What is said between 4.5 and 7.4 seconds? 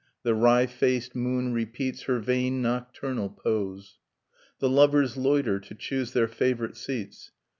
The lovers loiter to choose their favorite seats.